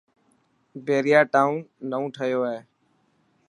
[0.85, 1.55] بهريا ٽائون
[1.89, 2.59] نئون ٺهيو هي.